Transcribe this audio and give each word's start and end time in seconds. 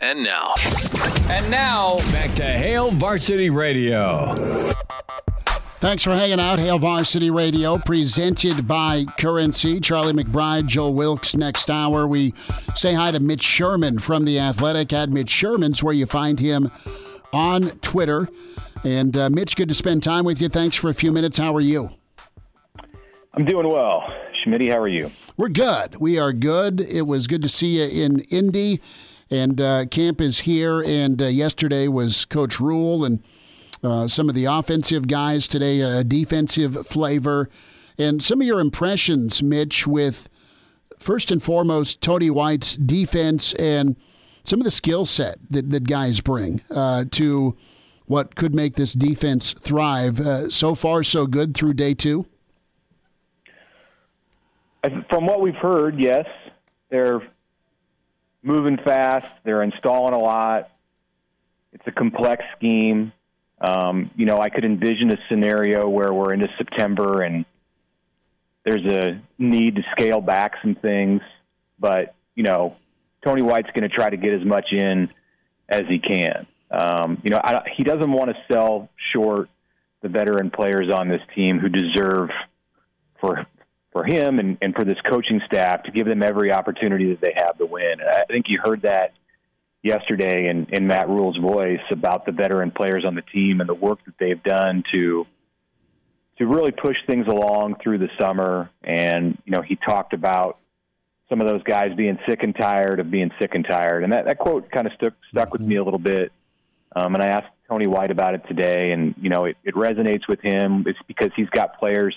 And 0.00 0.22
now. 0.22 0.54
And 1.28 1.50
now, 1.50 1.98
back 2.12 2.32
to 2.36 2.44
Hail 2.44 2.92
Varsity 2.92 3.50
Radio. 3.50 4.34
Thanks 5.80 6.04
for 6.04 6.10
hanging 6.10 6.38
out. 6.38 6.60
Hail 6.60 6.78
Varsity 6.78 7.30
Radio, 7.30 7.78
presented 7.78 8.68
by 8.68 9.04
Currency. 9.18 9.80
Charlie 9.80 10.12
McBride, 10.12 10.66
Joe 10.66 10.90
Wilkes. 10.90 11.36
Next 11.36 11.68
hour, 11.68 12.06
we 12.06 12.32
say 12.76 12.94
hi 12.94 13.10
to 13.10 13.18
Mitch 13.18 13.42
Sherman 13.42 13.98
from 13.98 14.24
The 14.24 14.38
Athletic 14.38 14.92
at 14.92 15.10
Mitch 15.10 15.30
Sherman's, 15.30 15.82
where 15.82 15.94
you 15.94 16.06
find 16.06 16.38
him 16.38 16.70
on 17.32 17.70
Twitter. 17.80 18.28
And 18.84 19.16
uh, 19.16 19.30
Mitch, 19.30 19.56
good 19.56 19.68
to 19.68 19.74
spend 19.74 20.04
time 20.04 20.24
with 20.24 20.40
you. 20.40 20.48
Thanks 20.48 20.76
for 20.76 20.90
a 20.90 20.94
few 20.94 21.10
minutes. 21.10 21.38
How 21.38 21.54
are 21.56 21.60
you? 21.60 21.90
I'm 23.34 23.44
doing 23.44 23.68
well. 23.68 24.04
Schmitty, 24.44 24.70
how 24.70 24.78
are 24.78 24.88
you? 24.88 25.10
We're 25.36 25.48
good. 25.48 25.96
We 25.96 26.18
are 26.18 26.32
good. 26.32 26.80
It 26.80 27.02
was 27.02 27.26
good 27.26 27.42
to 27.42 27.48
see 27.48 27.80
you 27.80 28.04
in 28.04 28.20
Indy. 28.30 28.80
And 29.30 29.60
uh, 29.60 29.86
camp 29.86 30.20
is 30.20 30.40
here. 30.40 30.82
And 30.82 31.20
uh, 31.20 31.26
yesterday 31.26 31.88
was 31.88 32.24
Coach 32.24 32.60
Rhule 32.60 33.04
and 33.04 33.22
uh, 33.82 34.08
some 34.08 34.28
of 34.28 34.34
the 34.34 34.46
offensive 34.46 35.06
guys. 35.06 35.46
Today, 35.46 35.80
a 35.80 36.04
defensive 36.04 36.86
flavor. 36.86 37.48
And 37.98 38.22
some 38.22 38.40
of 38.40 38.46
your 38.46 38.60
impressions, 38.60 39.42
Mitch, 39.42 39.86
with 39.86 40.28
first 40.98 41.30
and 41.30 41.42
foremost 41.42 42.00
Tony 42.00 42.30
White's 42.30 42.76
defense 42.76 43.52
and 43.54 43.96
some 44.44 44.60
of 44.60 44.64
the 44.64 44.70
skill 44.70 45.04
set 45.04 45.38
that, 45.50 45.70
that 45.70 45.84
guys 45.84 46.20
bring 46.20 46.62
uh, 46.70 47.04
to 47.12 47.56
what 48.06 48.34
could 48.34 48.54
make 48.54 48.76
this 48.76 48.94
defense 48.94 49.52
thrive. 49.52 50.18
Uh, 50.18 50.48
so 50.48 50.74
far, 50.74 51.02
so 51.02 51.26
good 51.26 51.54
through 51.54 51.74
day 51.74 51.92
two? 51.92 52.26
From 55.10 55.26
what 55.26 55.40
we've 55.40 55.54
heard, 55.56 56.00
yes. 56.00 56.24
They're 56.90 57.20
moving 58.42 58.78
fast. 58.78 59.26
They're 59.44 59.62
installing 59.62 60.14
a 60.14 60.18
lot. 60.18 60.70
It's 61.72 61.86
a 61.86 61.92
complex 61.92 62.44
scheme. 62.56 63.12
Um, 63.60 64.10
you 64.16 64.26
know, 64.26 64.40
I 64.40 64.48
could 64.48 64.64
envision 64.64 65.10
a 65.10 65.16
scenario 65.28 65.88
where 65.88 66.12
we're 66.12 66.32
into 66.32 66.48
September 66.56 67.22
and 67.22 67.44
there's 68.64 68.84
a 68.84 69.20
need 69.38 69.76
to 69.76 69.82
scale 69.92 70.20
back 70.20 70.54
some 70.62 70.74
things, 70.74 71.20
but 71.78 72.14
you 72.34 72.44
know, 72.44 72.76
Tony 73.24 73.42
White's 73.42 73.70
going 73.74 73.88
to 73.88 73.94
try 73.94 74.10
to 74.10 74.16
get 74.16 74.32
as 74.32 74.44
much 74.44 74.66
in 74.72 75.08
as 75.68 75.82
he 75.88 75.98
can. 75.98 76.46
Um, 76.70 77.20
you 77.24 77.30
know, 77.30 77.40
I, 77.42 77.62
he 77.76 77.82
doesn't 77.82 78.12
want 78.12 78.30
to 78.30 78.36
sell 78.52 78.88
short 79.12 79.48
the 80.02 80.08
veteran 80.08 80.50
players 80.50 80.92
on 80.92 81.08
this 81.08 81.20
team 81.34 81.58
who 81.58 81.68
deserve 81.68 82.30
for 83.20 83.46
for 83.98 84.04
him 84.04 84.38
and, 84.38 84.58
and 84.62 84.74
for 84.76 84.84
this 84.84 84.96
coaching 85.10 85.40
staff 85.44 85.82
to 85.82 85.90
give 85.90 86.06
them 86.06 86.22
every 86.22 86.52
opportunity 86.52 87.10
that 87.10 87.20
they 87.20 87.32
have 87.36 87.58
to 87.58 87.66
win. 87.66 87.98
And 87.98 88.08
I 88.08 88.22
think 88.28 88.46
you 88.48 88.60
heard 88.62 88.82
that 88.82 89.14
yesterday 89.82 90.48
in, 90.48 90.68
in 90.70 90.86
Matt 90.86 91.08
Rhule's 91.08 91.36
voice 91.36 91.80
about 91.90 92.24
the 92.24 92.30
veteran 92.30 92.70
players 92.70 93.04
on 93.04 93.16
the 93.16 93.22
team 93.22 93.60
and 93.60 93.68
the 93.68 93.74
work 93.74 93.98
that 94.06 94.14
they've 94.20 94.42
done 94.42 94.84
to 94.92 95.26
to 96.38 96.46
really 96.46 96.70
push 96.70 96.94
things 97.08 97.26
along 97.26 97.74
through 97.82 97.98
the 97.98 98.08
summer. 98.20 98.70
And 98.84 99.36
you 99.44 99.50
know, 99.50 99.62
he 99.62 99.74
talked 99.74 100.12
about 100.12 100.58
some 101.28 101.40
of 101.40 101.48
those 101.48 101.64
guys 101.64 101.88
being 101.96 102.18
sick 102.28 102.44
and 102.44 102.54
tired 102.54 103.00
of 103.00 103.10
being 103.10 103.32
sick 103.40 103.56
and 103.56 103.66
tired, 103.68 104.04
and 104.04 104.12
that, 104.12 104.26
that 104.26 104.38
quote 104.38 104.70
kind 104.70 104.86
of 104.86 104.92
stuck 104.92 105.14
stuck 105.32 105.52
with 105.52 105.60
me 105.60 105.74
a 105.74 105.82
little 105.82 105.98
bit. 105.98 106.30
Um, 106.94 107.14
and 107.14 107.22
I 107.22 107.26
asked 107.26 107.48
Tony 107.68 107.88
White 107.88 108.12
about 108.12 108.34
it 108.34 108.42
today, 108.46 108.92
and 108.92 109.16
you 109.20 109.28
know, 109.28 109.46
it, 109.46 109.56
it 109.64 109.74
resonates 109.74 110.28
with 110.28 110.40
him. 110.40 110.84
It's 110.86 110.98
because 111.08 111.30
he's 111.34 111.50
got 111.50 111.80
players 111.80 112.14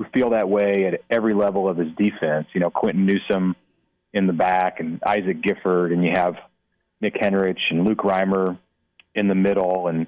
who 0.00 0.06
feel 0.14 0.30
that 0.30 0.48
way 0.48 0.86
at 0.86 1.02
every 1.10 1.34
level 1.34 1.68
of 1.68 1.76
his 1.76 1.92
defense. 1.92 2.46
You 2.54 2.60
know, 2.60 2.70
Quinton 2.70 3.04
Newsome 3.04 3.54
in 4.14 4.26
the 4.26 4.32
back, 4.32 4.80
and 4.80 4.98
Isaac 5.06 5.42
Gifford, 5.42 5.92
and 5.92 6.02
you 6.02 6.12
have 6.14 6.36
Nick 7.02 7.14
Henrich 7.16 7.60
and 7.68 7.84
Luke 7.84 7.98
Reimer 7.98 8.58
in 9.14 9.28
the 9.28 9.34
middle, 9.34 9.88
and 9.88 10.06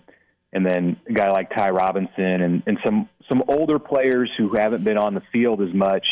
and 0.51 0.65
then 0.65 0.97
a 1.07 1.13
guy 1.13 1.31
like 1.31 1.55
Ty 1.55 1.71
Robinson, 1.71 2.41
and 2.41 2.63
and 2.67 2.79
some 2.83 3.09
some 3.29 3.45
older 3.49 3.79
players 3.79 4.31
who 4.39 4.57
haven't 4.57 4.83
been 4.83 4.97
on 4.97 5.13
the 5.13 5.23
field 5.31 5.61
as 5.61 5.75
much, 5.75 6.07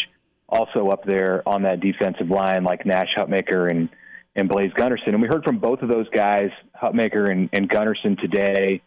also 0.47 0.89
up 0.89 1.05
there 1.07 1.43
on 1.49 1.63
that 1.63 1.81
defensive 1.81 2.29
line, 2.29 2.65
like 2.65 2.85
Nash 2.85 3.09
Hutmacher 3.17 3.71
and 3.71 3.89
and 4.37 4.47
Blaise 4.47 4.73
Gunnerson. 4.75 5.09
And 5.09 5.23
we 5.23 5.29
heard 5.29 5.43
from 5.43 5.59
both 5.59 5.81
of 5.81 5.89
those 5.89 6.09
guys, 6.11 6.51
Hutmacher 6.81 7.31
and, 7.31 7.49
and 7.55 7.69
Gunnerson 7.69 8.21
today, 8.21 8.83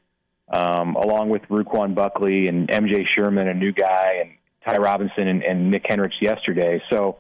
um, 0.50 0.96
along 0.96 1.30
with 1.30 1.42
Ruquan 1.50 1.96
Buckley 1.96 2.48
and 2.48 2.68
MJ 2.68 3.06
Sherman, 3.16 3.48
a 3.48 3.56
new 3.56 3.72
guy, 3.72 4.20
and 4.22 4.32
Ty 4.66 4.78
Robinson 4.78 5.28
and, 5.28 5.44
and 5.44 5.72
Nick 5.72 5.86
Henrich 5.86 6.22
yesterday. 6.22 6.82
So 6.92 7.18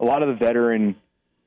a 0.00 0.04
lot 0.04 0.22
of 0.22 0.28
the 0.28 0.44
veteran 0.44 0.96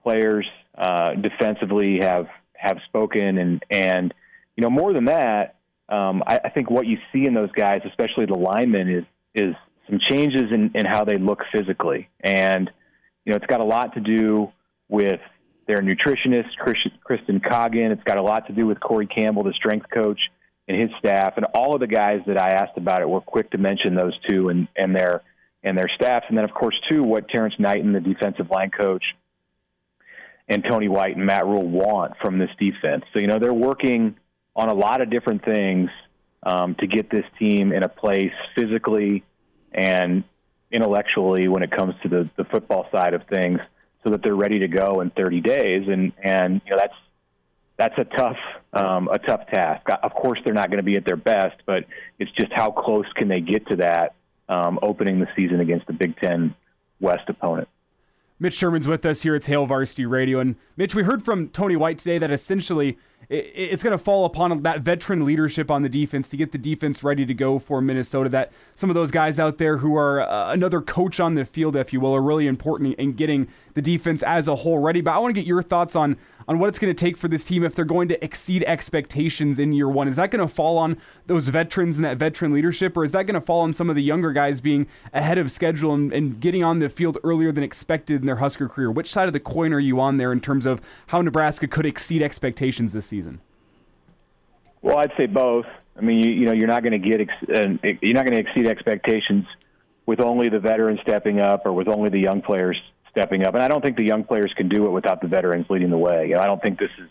players 0.04 0.48
uh, 0.78 1.14
defensively 1.16 2.00
have 2.02 2.28
have 2.56 2.78
spoken, 2.88 3.38
and 3.38 3.64
and 3.70 4.14
you 4.56 4.64
know 4.64 4.70
more 4.70 4.94
than 4.94 5.06
that, 5.06 5.56
um, 5.88 6.24
I, 6.26 6.40
I 6.46 6.50
think 6.50 6.70
what 6.70 6.86
you 6.86 6.98
see 7.12 7.26
in 7.26 7.34
those 7.34 7.52
guys, 7.52 7.82
especially 7.86 8.26
the 8.26 8.36
linemen, 8.36 8.90
is 8.90 9.04
is 9.34 9.56
some 9.90 10.00
changes 10.10 10.52
in, 10.52 10.72
in 10.76 10.86
how 10.86 11.04
they 11.04 11.18
look 11.18 11.40
physically, 11.52 12.10
and 12.22 12.70
you 13.26 13.31
know 13.31 13.38
it's 13.38 13.48
got 13.48 13.62
a 13.62 13.66
lot 13.66 13.94
to 13.96 14.02
do 14.02 14.52
with 14.88 15.20
their 15.68 15.80
nutritionist, 15.80 16.50
Kristen 17.04 17.40
Coggin. 17.40 17.92
It's 17.92 18.04
got 18.04 18.18
a 18.18 18.24
lot 18.24 18.48
to 18.48 18.54
do 18.54 18.66
with 18.66 18.80
Corey 18.80 19.08
Campbell, 19.08 19.44
the 19.44 19.54
strength 19.54 19.86
coach, 19.94 20.20
and 20.68 20.78
his 20.78 20.90
staff, 21.00 21.34
and 21.38 21.46
all 21.54 21.74
of 21.74 21.80
the 21.80 21.88
guys 21.88 22.22
that 22.28 22.40
I 22.40 22.50
asked 22.50 22.78
about 22.78 23.02
it 23.02 23.10
were 23.10 23.22
quick 23.22 23.52
to 23.52 23.58
mention 23.58 23.96
those 23.96 24.18
two 24.28 24.50
and 24.50 24.68
and 24.76 24.96
their 24.96 25.22
and 25.64 25.78
their 25.78 25.90
staffs, 25.96 26.25
and 26.30 26.38
then 26.38 26.46
of 26.46 26.52
course 26.52 26.80
too 26.90 27.03
what 27.03 27.30
Terrence 27.30 27.56
Knighton, 27.59 27.94
the 27.94 28.00
defensive 28.00 28.50
line 28.50 28.72
coach, 28.72 29.03
and 30.47 30.64
Tony 30.64 30.88
White 30.88 31.16
and 31.16 31.25
Matt 31.25 31.46
Rhule 31.46 31.68
want 31.68 32.14
from 32.22 32.40
this 32.40 32.50
defense. 32.59 33.03
So 33.14 33.20
you 33.20 33.28
know 33.28 33.40
they're 33.40 33.53
working 33.53 34.16
on 34.56 34.69
a 34.69 34.74
lot 34.74 35.02
of 35.02 35.09
different 35.09 35.44
things 35.46 35.90
um, 36.44 36.75
to 36.75 36.88
get 36.88 37.09
this 37.09 37.25
team 37.38 37.72
in 37.72 37.84
a 37.84 37.90
place 37.90 38.34
physically 38.56 39.24
and 39.74 40.24
intellectually 40.72 41.48
when 41.48 41.64
it 41.64 41.72
comes 41.72 41.96
to 42.03 42.09
the, 42.09 42.30
the 42.38 42.44
football 42.46 42.88
side 42.92 43.14
of 43.14 43.24
things 43.28 43.59
so 44.03 44.12
that 44.12 44.24
they're 44.24 44.36
ready 44.36 44.59
to 44.59 44.68
go 44.68 45.02
in 45.02 45.09
30 45.12 45.42
days. 45.42 45.88
And, 45.88 46.14
and 46.24 46.62
you 46.66 46.72
know, 46.72 46.78
that's, 46.78 46.94
that's 47.78 47.98
a 47.98 48.03
tough, 48.18 48.38
um, 48.74 49.09
a 49.12 49.19
tough 49.19 49.48
task. 49.48 49.88
Of 50.03 50.14
course, 50.14 50.40
they're 50.44 50.53
not 50.53 50.69
going 50.69 50.78
to 50.78 50.84
be 50.84 50.96
at 50.96 51.06
their 51.06 51.16
best, 51.16 51.62
but 51.66 51.86
it's 52.19 52.31
just 52.31 52.52
how 52.53 52.72
close 52.72 53.06
can 53.16 53.28
they 53.28 53.42
get 53.42 53.68
to 53.68 53.78
that 53.78 54.16
um, 54.50 54.80
opening 54.82 55.20
the 55.20 55.28
season 55.36 55.62
against 55.62 55.88
the 55.88 55.94
Big 55.94 56.18
Ten 56.18 56.54
West 57.00 57.30
opponent. 57.30 57.70
Mitch 58.40 58.54
Sherman's 58.54 58.88
with 58.88 59.06
us 59.06 59.22
here 59.22 59.36
at 59.36 59.46
Hail 59.46 59.66
Varsity 59.66 60.06
Radio. 60.06 60.40
And 60.40 60.56
Mitch, 60.78 60.96
we 60.96 61.04
heard 61.04 61.24
from 61.24 61.50
Tony 61.50 61.76
White 61.76 62.00
today 62.00 62.18
that 62.18 62.32
essentially 62.32 62.98
it's 63.30 63.84
going 63.84 63.91
to 63.91 64.03
fall 64.03 64.25
upon 64.25 64.63
that 64.63 64.81
veteran 64.81 65.24
leadership 65.24 65.69
on 65.69 65.84
the 65.84 65.90
defense 65.90 66.30
to 66.30 66.38
get 66.38 66.52
the 66.52 66.57
defense 66.57 67.03
ready 67.03 67.25
to 67.28 67.34
go 67.34 67.59
for 67.59 67.80
Minnesota. 67.80 68.30
That 68.30 68.52
some 68.74 68.90
of 68.90 68.96
those 68.96 69.12
guys 69.12 69.38
out 69.38 69.59
there 69.59 69.78
who 69.78 69.96
are 69.96 70.22
uh, 70.22 70.52
another 70.52 70.81
coach 70.81 71.19
on 71.19 71.35
the 71.35 71.46
field, 71.46 71.75
if 71.75 71.94
you 71.94 72.00
will, 72.00 72.16
are 72.16 72.24
really 72.24 72.47
important 72.47 72.96
in 72.96 73.13
getting 73.13 73.47
the 73.75 73.81
defense 73.81 74.24
as 74.24 74.47
a 74.47 74.56
whole 74.57 74.80
ready. 74.80 75.02
But 75.02 75.12
I 75.12 75.19
want 75.19 75.35
to 75.35 75.40
get 75.40 75.47
your 75.47 75.62
thoughts 75.62 75.96
on 75.96 76.18
on 76.50 76.57
what 76.57 76.68
it's 76.68 76.80
going 76.80 76.94
to 76.94 77.00
take 77.00 77.16
for 77.16 77.28
this 77.28 77.44
team 77.44 77.63
if 77.63 77.75
they're 77.75 77.85
going 77.85 78.07
to 78.07 78.22
exceed 78.24 78.63
expectations 78.63 79.59
in 79.59 79.72
year 79.72 79.88
one. 79.88 80.07
Is 80.07 80.16
that 80.16 80.31
going 80.31 80.46
to 80.46 80.51
fall 80.51 80.80
on 80.80 80.97
those 81.28 81.47
veterans 81.47 81.97
and 81.97 82.03
that 82.03 82.18
veteran 82.18 82.51
leadership, 82.51 82.97
or 82.97 83.03
is 83.03 83.12
that 83.12 83.28
going 83.28 83.36
to 83.36 83.41
fall 83.41 83.62
on 83.62 83.72
some 83.72 83.88
of 83.88 83.96
the 83.96 84.01
younger 84.01 84.31
guys 84.31 84.59
being 84.59 84.88
ahead 85.13 85.38
of 85.38 85.51
schedule 85.51 85.94
and, 85.94 86.12
and 86.12 86.40
getting 86.40 86.63
on 86.63 86.80
the 86.80 86.90
field 86.90 87.19
earlier 87.24 87.51
than 87.51 87.63
expected 87.63 88.22
in 88.22 88.25
their 88.25 88.38
Husker 88.38 88.68
career? 88.68 88.90
Which 88.90 89.12
side 89.12 89.28
of 89.28 89.34
the 89.34 89.40
coin 89.40 89.74
are 89.74 89.80
you 89.80 90.00
on 90.00 90.18
there 90.18 90.31
in 90.31 90.41
terms 90.41 90.66
of 90.66 90.81
how 91.07 91.22
Nebraska 91.22 91.68
could 91.68 91.86
exceed 91.86 92.24
expectations 92.24 92.94
this 92.94 93.09
season? 93.09 93.42
Well, 94.81 94.97
I'd 94.97 95.12
say 95.18 95.25
both. 95.25 95.66
I 95.97 96.02
mean, 96.02 96.20
you, 96.20 96.31
you 96.31 96.46
know, 96.46 96.53
you're 96.53 96.68
not 96.68 96.84
going 96.84 97.02
to 97.02 97.09
get 97.09 97.22
ex- 97.22 97.50
uh, 97.50 97.88
you're 98.02 98.14
not 98.14 98.25
going 98.25 98.42
to 98.42 98.50
exceed 98.50 98.68
expectations 98.68 99.46
with 100.06 100.22
only 100.22 100.50
the 100.50 100.59
veterans 100.59 101.00
stepping 101.02 101.40
up 101.40 101.66
or 101.66 101.74
with 101.74 101.88
only 101.88 102.09
the 102.09 102.19
young 102.19 102.42
players 102.42 102.81
stepping 103.12 103.44
up. 103.44 103.53
And 103.53 103.64
I 103.64 103.68
don't 103.68 103.84
think 103.84 103.98
the 103.98 104.06
young 104.06 104.24
players 104.24 104.53
can 104.56 104.69
do 104.69 104.86
it 104.86 104.92
without 104.92 105.22
the 105.22 105.28
veterans 105.28 105.66
leading 105.69 105.90
the 105.90 105.98
way. 105.98 106.30
Know, 106.30 106.40
I 106.40 106.46
don't 106.46 106.62
think 106.62 106.80
this 106.80 106.92
is 107.00 107.09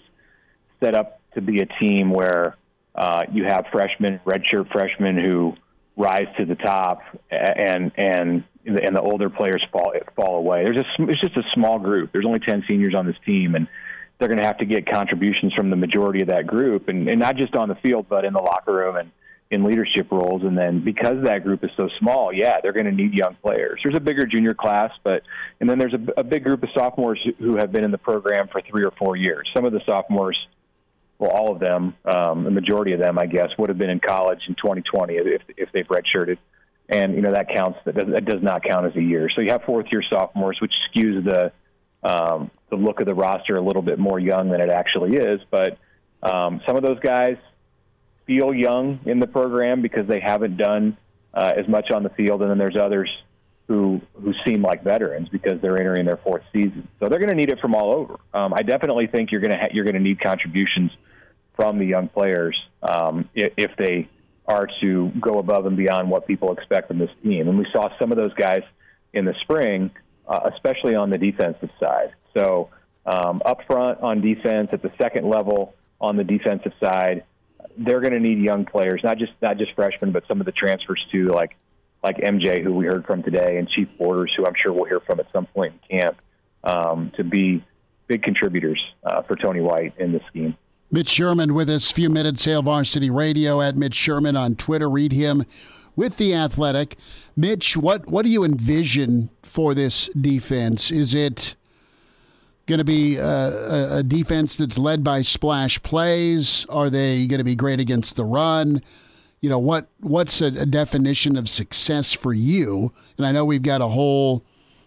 set 0.81 0.95
up 0.95 1.21
to 1.35 1.43
be 1.43 1.61
a 1.61 1.67
team 1.67 2.11
where 2.11 2.57
uh, 2.95 3.25
you 3.31 3.45
have 3.45 3.67
freshmen, 3.71 4.21
redshirt 4.25 4.73
freshmen 4.73 5.17
who 5.17 5.55
rise 5.97 6.27
to 6.39 6.45
the 6.45 6.55
top, 6.55 7.03
and 7.31 7.93
and 7.97 8.45
and 8.65 8.97
the 8.97 9.01
older 9.01 9.29
players 9.29 9.65
fall 9.73 9.93
fall 10.17 10.37
away. 10.39 10.63
There's 10.63 10.79
a 10.79 11.05
it's 11.05 11.21
just 11.21 11.37
a 11.37 11.43
small 11.55 11.79
group. 11.79 12.13
There's 12.13 12.27
only 12.27 12.41
ten 12.41 12.65
seniors 12.67 12.95
on 12.97 13.07
this 13.07 13.17
team, 13.27 13.55
and 13.55 13.69
they're 14.19 14.29
going 14.29 14.41
to 14.41 14.47
have 14.47 14.59
to 14.59 14.67
get 14.67 14.91
contributions 14.91 15.55
from 15.55 15.71
the 15.71 15.77
majority 15.77 16.23
of 16.23 16.29
that 16.29 16.47
group, 16.47 16.89
and, 16.89 17.09
and 17.09 17.21
not 17.21 17.37
just 17.37 17.55
on 17.55 17.69
the 17.69 17.77
field, 17.77 18.07
but 18.09 18.25
in 18.25 18.33
the 18.33 18.41
locker 18.41 18.73
room 18.73 18.97
and 18.97 19.11
in 19.51 19.65
leadership 19.65 20.11
roles. 20.11 20.43
And 20.43 20.59
then 20.59 20.85
because 20.85 21.25
that 21.25 21.45
group 21.45 21.65
is 21.65 21.71
so 21.77 21.89
small, 21.99 22.33
yeah, 22.33 22.61
they're 22.63 22.73
going 22.73 22.87
to 22.87 22.93
need 22.93 23.15
young 23.15 23.37
players. 23.43 23.81
There's 23.83 23.97
a 23.97 24.01
bigger 24.01 24.27
junior 24.27 24.55
class, 24.55 24.91
but 25.05 25.23
and 25.61 25.71
then 25.71 25.79
there's 25.79 25.95
a, 25.95 26.21
a 26.21 26.25
big 26.25 26.45
group 26.45 26.63
of 26.63 26.69
sophomores 26.75 27.25
who 27.39 27.57
have 27.57 27.73
been 27.73 27.85
in 27.85 27.91
the 27.91 27.99
program 27.99 28.49
for 28.49 28.61
three 28.61 28.85
or 28.85 28.91
four 28.99 29.17
years. 29.17 29.49
Some 29.55 29.65
of 29.65 29.73
the 29.73 29.81
sophomores, 29.89 30.39
well, 31.19 31.31
all 31.31 31.53
of 31.53 31.61
them, 31.61 31.95
um, 32.05 32.45
the 32.45 32.51
majority 32.51 32.93
of 32.93 33.01
them, 33.01 33.19
I 33.19 33.27
guess, 33.27 33.49
would 33.59 33.69
have 33.69 33.79
been 33.79 33.91
in 33.91 34.01
college 34.01 34.41
in 34.49 34.55
2020 34.55 35.15
if 35.15 35.43
if 35.57 35.73
they've 35.73 35.87
redshirted. 35.87 36.39
And 36.91 37.15
you 37.15 37.21
know 37.21 37.33
that 37.33 37.49
counts. 37.55 37.79
That 37.85 37.95
does, 37.95 38.07
that 38.09 38.25
does 38.25 38.43
not 38.43 38.65
count 38.65 38.87
as 38.87 38.97
a 38.97 39.03
year. 39.03 39.29
So 39.35 39.43
you 39.43 39.51
have 39.51 39.63
fourth 39.65 39.87
year 39.93 40.03
sophomores, 40.11 40.59
which 40.61 40.73
skews 40.91 41.25
the 41.25 41.53
um, 42.03 42.51
the 42.71 42.77
look 42.77 43.01
of 43.01 43.07
the 43.07 43.15
roster 43.15 43.57
a 43.57 43.63
little 43.63 43.83
bit 43.83 43.99
more 43.99 44.19
young 44.19 44.51
than 44.51 44.61
it 44.61 44.71
actually 44.71 45.17
is. 45.17 45.41
But 45.51 45.79
um, 46.23 46.61
some 46.67 46.77
of 46.77 46.83
those 46.83 47.01
guys 47.01 47.37
feel 48.27 48.53
young 48.53 49.01
in 49.07 49.21
the 49.21 49.27
program 49.27 49.83
because 49.83 50.07
they 50.07 50.21
haven't 50.21 50.57
done 50.57 50.97
uh, 51.35 51.53
as 51.57 51.69
much 51.69 51.91
on 51.91 52.03
the 52.03 52.11
field, 52.11 52.43
and 52.43 52.51
then 52.51 52.59
there's 52.59 52.77
others 52.77 53.11
who 53.69 54.01
who 54.15 54.33
seem 54.47 54.63
like 54.63 54.83
veterans 54.83 55.29
because 55.29 55.61
they're 55.61 55.79
entering 55.79 56.07
their 56.07 56.17
fourth 56.17 56.43
season. 56.53 56.89
So 57.01 57.09
they're 57.09 57.19
going 57.19 57.31
to 57.31 57.37
need 57.37 57.51
it 57.51 57.61
from 57.61 57.75
all 57.75 57.93
over. 57.93 58.17
Um, 58.33 58.55
I 58.55 58.63
definitely 58.63 59.07
think 59.07 59.31
you're 59.31 59.43
going 59.43 59.53
to 59.53 59.59
ha- 59.59 59.69
you're 59.73 59.85
going 59.85 59.95
to 59.95 60.01
need 60.01 60.21
contributions 60.21 60.91
from 61.55 61.79
the 61.79 61.85
young 61.85 62.09
players 62.09 62.57
um, 62.83 63.29
if, 63.35 63.53
if 63.57 63.77
they 63.77 64.09
are 64.47 64.67
to 64.81 65.13
go 65.21 65.39
above 65.39 65.67
and 65.67 65.77
beyond 65.77 66.09
what 66.09 66.27
people 66.27 66.53
expect 66.53 66.89
from 66.89 66.99
this 66.99 67.11
team. 67.23 67.49
And 67.49 67.59
we 67.59 67.67
saw 67.73 67.91
some 67.99 68.11
of 68.11 68.17
those 68.17 68.33
guys 68.35 68.63
in 69.13 69.27
the 69.27 69.35
spring, 69.43 69.91
uh, 70.29 70.51
especially 70.55 70.95
on 70.95 71.11
the 71.11 71.19
defensive 71.19 71.71
side. 71.81 72.13
So 72.37 72.71
um, 73.07 73.43
up 73.45 73.61
front 73.67 74.01
on 74.01 74.21
defense 74.21 74.69
at 74.73 74.83
the 74.83 74.93
second 75.01 75.29
level 75.29 75.75
on 76.01 76.17
the 76.17 76.25
defensive 76.25 76.73
side, 76.81 77.25
they're 77.77 78.01
going 78.01 78.13
to 78.13 78.21
need 78.21 78.39
young 78.39 78.65
players, 78.65 79.01
not 79.03 79.19
just 79.19 79.33
not 79.41 79.57
just 79.57 79.73
freshmen, 79.75 80.13
but 80.13 80.25
some 80.29 80.41
of 80.41 80.47
the 80.47 80.53
transfers 80.53 81.05
too, 81.11 81.29
like 81.29 81.57
like 82.03 82.19
MJ, 82.19 82.63
who 82.63 82.73
we 82.73 82.87
heard 82.87 83.07
from 83.07 83.23
today, 83.23 83.59
and 83.59 83.69
Chief 83.69 83.89
Borders, 83.99 84.33
who 84.37 84.47
I'm 84.47 84.55
sure 84.61 84.73
we'll 84.73 84.85
hear 84.85 85.01
from 85.01 85.19
at 85.19 85.27
some 85.33 85.47
point 85.47 85.75
in 85.91 85.99
camp, 85.99 86.19
um, 86.63 87.11
to 87.17 87.25
be 87.25 87.65
big 88.07 88.23
contributors 88.23 88.81
uh, 89.05 89.23
for 89.23 89.37
Tony 89.37 89.61
White 89.61 89.95
in 89.99 90.13
this 90.13 90.23
scheme. 90.29 90.57
Mitch 90.91 91.09
Sherman 91.09 91.55
with 91.55 91.69
us, 91.69 91.91
few 91.91 92.09
minutes, 92.09 92.45
Hail 92.45 92.63
Varsity 92.63 93.11
Radio 93.11 93.61
at 93.61 93.77
Mitch 93.77 93.95
Sherman 93.95 94.37
on 94.37 94.55
Twitter. 94.55 94.89
Read 94.89 95.13
him 95.13 95.45
with 95.99 96.17
the 96.17 96.33
Athletic. 96.33 96.97
Mitch, 97.37 97.77
what 97.77 98.07
what 98.09 98.25
do 98.25 98.31
you 98.31 98.45
envision 98.45 99.31
for 99.43 99.75
this 99.75 100.07
defense? 100.09 100.93
Is 100.93 101.13
it 101.13 101.57
going 102.67 102.79
to 102.79 102.85
be 102.85 103.17
a, 103.17 103.97
a 103.97 104.03
defense 104.05 104.57
that's 104.57 104.79
led 104.79 105.03
by 105.03 105.23
splash 105.23 105.83
plays? 105.83 106.65
Are 106.69 106.89
they 106.89 107.27
going 107.27 107.39
to 107.39 107.45
be 107.45 107.57
great 107.57 107.81
against 107.81 108.15
the 108.15 108.25
run? 108.25 108.81
You 109.41 109.51
know 109.51 109.59
what? 109.59 109.89
What's 109.99 110.41
a, 110.41 110.47
a 110.47 110.67
definition 110.67 111.37
of 111.37 111.49
success 111.49 112.13
for 112.13 112.33
you? 112.33 112.93
And 113.17 113.27
I 113.27 113.33
know 113.33 113.45
we've 113.45 113.61
got 113.61 113.81
a 113.81 113.89
whole 113.89 114.45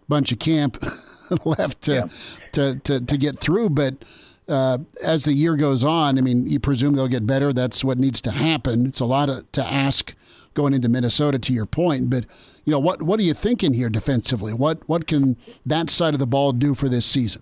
bunch 0.08 0.32
of 0.32 0.40
camp 0.40 0.82
left 1.46 1.82
to, 1.84 1.94
yeah. 1.94 2.08
to, 2.54 2.76
to 2.86 3.02
to 3.02 3.18
get 3.18 3.38
through, 3.38 3.72
but 3.72 3.96
uh, 4.48 4.78
as 5.04 5.26
the 5.26 5.34
year 5.34 5.58
goes 5.58 5.84
on, 5.84 6.18
I 6.18 6.22
mean, 6.22 6.50
you 6.50 6.60
presume 6.60 6.96
they'll 6.96 7.10
get 7.10 7.28
better. 7.28 7.52
That's 7.52 7.84
what 7.84 7.98
needs 7.98 8.22
to 8.22 8.32
happen. 8.32 8.86
It's 8.86 9.02
a 9.02 9.06
lot 9.06 9.30
of, 9.30 9.52
to 9.52 9.66
ask 9.66 10.14
going 10.54 10.74
into 10.74 10.90
Minnesota, 10.90 11.40
to 11.40 11.54
your 11.54 11.66
point. 11.66 12.10
But 12.10 12.26
you 12.66 12.72
know, 12.72 12.80
what 12.80 13.02
what 13.02 13.20
are 13.20 13.24
you 13.24 13.34
thinking 13.34 13.74
here 13.74 13.90
defensively? 13.90 14.54
What 14.54 14.88
what 14.88 15.08
can 15.08 15.38
that 15.66 15.90
side 15.90 16.14
of 16.14 16.20
the 16.20 16.28
ball 16.28 16.52
do 16.52 16.74
for 16.74 16.90
this 16.90 17.06
season? 17.06 17.42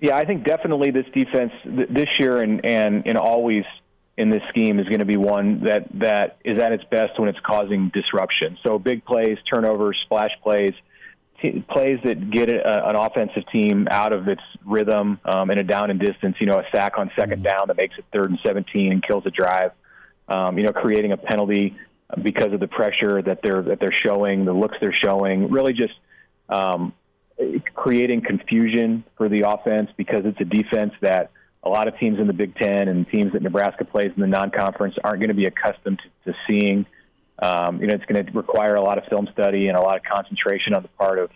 Yeah, 0.00 0.16
I 0.16 0.24
think 0.24 0.44
definitely 0.44 0.90
this 0.90 1.06
defense 1.12 1.52
this 1.64 2.08
year 2.18 2.40
and 2.40 2.64
and 2.64 3.06
and 3.06 3.18
always 3.18 3.64
in 4.16 4.30
this 4.30 4.42
scheme 4.48 4.80
is 4.80 4.86
going 4.86 4.98
to 4.98 5.04
be 5.04 5.16
one 5.16 5.64
that 5.64 5.88
that 5.94 6.38
is 6.44 6.60
at 6.60 6.72
its 6.72 6.84
best 6.84 7.18
when 7.18 7.28
it's 7.28 7.38
causing 7.44 7.90
disruption. 7.94 8.58
So 8.64 8.78
big 8.78 9.04
plays, 9.04 9.38
turnovers, 9.50 9.98
splash 10.04 10.32
plays 10.42 10.74
t- 11.40 11.64
plays 11.68 11.98
that 12.04 12.30
get 12.30 12.48
a, 12.48 12.88
an 12.88 12.96
offensive 12.96 13.44
team 13.50 13.88
out 13.90 14.12
of 14.12 14.28
its 14.28 14.42
rhythm 14.64 15.20
um, 15.24 15.50
in 15.50 15.58
a 15.58 15.62
down 15.62 15.90
and 15.90 16.00
distance. 16.00 16.36
You 16.40 16.46
know, 16.46 16.58
a 16.58 16.64
sack 16.72 16.98
on 16.98 17.10
2nd 17.10 17.34
mm-hmm. 17.34 17.42
down 17.42 17.68
that 17.68 17.76
makes 17.76 17.96
it 17.98 18.04
third 18.12 18.30
and 18.30 18.38
17 18.44 18.92
and 18.92 19.02
kills 19.02 19.24
a 19.26 19.30
drive. 19.30 19.72
Um, 20.28 20.58
you 20.58 20.64
know, 20.64 20.72
creating 20.72 21.12
a 21.12 21.16
penalty 21.16 21.76
because 22.22 22.52
of 22.52 22.60
the 22.60 22.68
pressure 22.68 23.20
that 23.22 23.40
they're 23.42 23.62
that 23.62 23.80
they're 23.80 23.96
showing, 24.04 24.44
the 24.44 24.52
looks 24.52 24.76
they're 24.80 24.96
showing. 25.04 25.50
Really, 25.50 25.72
just 25.72 25.94
um, 26.48 26.92
creating 27.74 28.22
confusion 28.22 29.04
for 29.16 29.28
the 29.28 29.48
offense 29.48 29.90
because 29.96 30.24
it's 30.24 30.40
a 30.40 30.44
defense 30.44 30.92
that 31.02 31.30
a 31.62 31.68
lot 31.68 31.88
of 31.88 31.98
teams 31.98 32.18
in 32.18 32.26
the 32.26 32.32
Big 32.32 32.54
Ten 32.56 32.88
and 32.88 33.08
teams 33.08 33.32
that 33.32 33.42
Nebraska 33.42 33.84
plays 33.84 34.10
in 34.14 34.20
the 34.20 34.26
non-conference 34.26 34.94
aren't 35.02 35.18
going 35.18 35.28
to 35.28 35.34
be 35.34 35.44
accustomed 35.44 36.00
to, 36.24 36.32
to 36.32 36.38
seeing. 36.48 36.86
Um, 37.40 37.80
you 37.80 37.86
know, 37.86 37.94
it's 37.94 38.04
going 38.06 38.24
to 38.24 38.32
require 38.32 38.74
a 38.74 38.82
lot 38.82 38.98
of 38.98 39.04
film 39.04 39.28
study 39.32 39.68
and 39.68 39.76
a 39.76 39.80
lot 39.80 39.96
of 39.96 40.02
concentration 40.02 40.74
on 40.74 40.82
the 40.82 40.88
part 40.88 41.18
of 41.18 41.30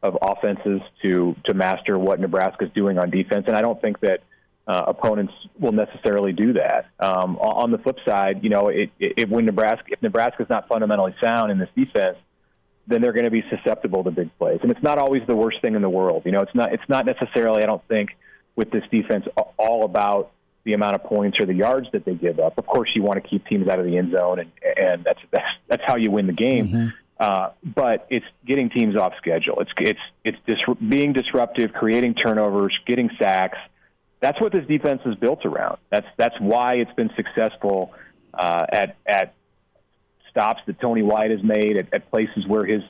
of 0.00 0.16
offenses 0.22 0.80
to 1.02 1.34
to 1.46 1.54
master 1.54 1.98
what 1.98 2.20
Nebraska 2.20 2.66
is 2.66 2.70
doing 2.72 2.98
on 2.98 3.10
defense. 3.10 3.44
And 3.48 3.56
I 3.56 3.62
don't 3.62 3.80
think 3.80 3.98
that 4.00 4.20
uh, 4.68 4.84
opponents 4.86 5.32
will 5.58 5.72
necessarily 5.72 6.32
do 6.32 6.52
that. 6.52 6.86
Um, 7.00 7.36
on 7.38 7.70
the 7.70 7.78
flip 7.78 7.96
side, 8.06 8.44
you 8.44 8.50
know, 8.50 8.68
it, 8.68 8.90
it, 9.00 9.28
when 9.28 9.46
Nebraska 9.46 9.86
if 9.88 10.02
Nebraska 10.02 10.42
is 10.42 10.50
not 10.50 10.68
fundamentally 10.68 11.14
sound 11.22 11.50
in 11.50 11.58
this 11.58 11.70
defense, 11.74 12.18
then 12.86 13.00
they're 13.00 13.14
going 13.14 13.24
to 13.24 13.30
be 13.30 13.42
susceptible 13.48 14.04
to 14.04 14.10
big 14.10 14.30
plays. 14.38 14.60
And 14.62 14.70
it's 14.70 14.82
not 14.82 14.98
always 14.98 15.22
the 15.26 15.34
worst 15.34 15.62
thing 15.62 15.74
in 15.74 15.80
the 15.80 15.88
world. 15.88 16.22
You 16.26 16.32
know, 16.32 16.42
it's 16.42 16.54
not 16.54 16.74
it's 16.74 16.88
not 16.88 17.06
necessarily 17.06 17.62
I 17.62 17.66
don't 17.66 17.86
think 17.88 18.10
with 18.56 18.70
this 18.70 18.84
defense 18.90 19.24
all 19.56 19.84
about 19.84 20.32
the 20.64 20.74
amount 20.74 20.96
of 20.96 21.04
points 21.04 21.38
or 21.40 21.46
the 21.46 21.54
yards 21.54 21.86
that 21.92 22.04
they 22.04 22.14
give 22.14 22.38
up. 22.38 22.58
Of 22.58 22.66
course, 22.66 22.90
you 22.94 23.02
want 23.02 23.22
to 23.22 23.26
keep 23.26 23.46
teams 23.46 23.68
out 23.68 23.78
of 23.78 23.86
the 23.86 23.96
end 23.96 24.14
zone, 24.14 24.38
and 24.38 24.50
and 24.76 25.04
that's 25.04 25.20
that's 25.30 25.46
that's 25.66 25.82
how 25.86 25.96
you 25.96 26.10
win 26.10 26.26
the 26.26 26.34
game. 26.34 26.68
Mm-hmm. 26.68 26.88
Uh, 27.18 27.50
but 27.64 28.06
it's 28.10 28.26
getting 28.46 28.68
teams 28.68 28.96
off 28.96 29.14
schedule. 29.16 29.60
It's 29.60 29.70
it's 29.78 30.00
it's 30.24 30.38
dis- 30.46 30.76
being 30.88 31.14
disruptive, 31.14 31.72
creating 31.72 32.14
turnovers, 32.14 32.78
getting 32.86 33.08
sacks. 33.18 33.58
That's 34.20 34.40
what 34.40 34.52
this 34.52 34.66
defense 34.66 35.00
is 35.06 35.14
built 35.16 35.44
around. 35.44 35.78
That's 35.90 36.06
that's 36.16 36.34
why 36.40 36.74
it's 36.74 36.92
been 36.92 37.10
successful 37.16 37.92
uh, 38.34 38.66
at 38.72 38.96
at 39.06 39.34
stops 40.30 40.60
that 40.66 40.80
Tony 40.80 41.02
White 41.02 41.30
has 41.30 41.42
made 41.42 41.76
at, 41.76 41.94
at 41.94 42.10
places 42.10 42.46
where 42.46 42.66
his 42.66 42.82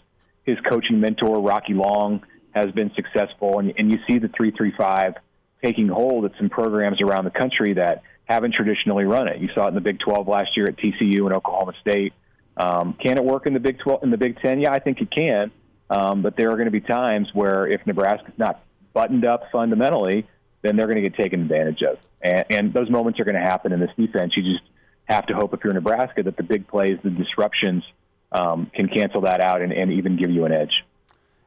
his 0.45 0.57
coaching 0.69 1.01
mentor 1.01 1.43
Rocky 1.43 1.75
Long 1.75 2.25
has 2.53 2.71
been 2.73 2.91
successful, 2.95 3.59
and, 3.59 3.73
and 3.77 3.91
you 3.91 3.99
see 4.09 4.19
the 4.19 4.29
three 4.29 4.51
three 4.51 4.73
five 4.77 5.15
taking 5.63 5.89
hold 5.89 6.25
at 6.25 6.33
some 6.39 6.49
programs 6.49 7.01
around 7.01 7.25
the 7.25 7.31
country 7.31 7.75
that 7.75 8.03
haven't 8.25 8.55
traditionally 8.55 9.05
run 9.05 9.29
it. 9.29 9.41
You 9.41 9.49
saw 9.55 9.65
it 9.65 9.69
in 9.69 9.75
the 9.75 9.81
Big 9.81 9.99
12 9.99 10.29
last 10.29 10.57
year 10.57 10.67
at 10.67 10.77
TCU 10.77 11.23
and 11.23 11.33
Oklahoma 11.33 11.73
State. 11.81 12.13
Um, 12.57 12.97
can 13.03 13.17
it 13.17 13.25
work 13.25 13.47
in 13.47 13.55
the 13.55 13.61
Big 13.61 13.79
12 13.81 14.05
in 14.05 14.11
the 14.11 14.19
Big 14.19 14.39
10? 14.41 14.61
Yeah, 14.61 14.73
I 14.73 14.79
think 14.79 15.01
it 15.01 15.11
can. 15.11 15.51
Um, 15.91 16.23
but 16.23 16.37
there 16.37 16.49
are 16.51 16.55
going 16.55 16.67
to 16.67 16.71
be 16.71 16.81
times 16.81 17.29
where 17.33 17.67
if 17.67 17.85
Nebraska's 17.87 18.35
not 18.37 18.63
buttoned 18.93 19.25
up 19.25 19.45
fundamentally, 19.51 20.29
then 20.62 20.76
they're 20.76 20.87
going 20.87 21.02
to 21.02 21.08
get 21.08 21.16
taken 21.16 21.43
advantage 21.43 21.82
of. 21.82 21.99
And, 22.22 22.44
and 22.50 22.75
those 22.75 22.90
moments 22.90 23.20
are 23.20 23.25
going 23.25 23.37
to 23.37 23.40
happen 23.40 23.72
in 23.72 23.81
this 23.81 23.90
defense. 23.96 24.32
You 24.37 24.43
just 24.43 24.64
have 25.05 25.26
to 25.26 25.34
hope 25.34 25.55
if 25.55 25.60
you're 25.64 25.72
Nebraska 25.72 26.22
that 26.22 26.37
the 26.37 26.43
big 26.43 26.69
plays, 26.69 26.99
the 27.02 27.10
disruptions, 27.10 27.84
um, 28.32 28.70
can 28.75 28.88
cancel 28.88 29.22
that 29.22 29.40
out 29.40 29.62
and, 29.62 29.72
and 29.72 29.93
even 29.93 30.16
give 30.16 30.31
you 30.31 30.44
an 30.44 30.52
edge. 30.52 30.84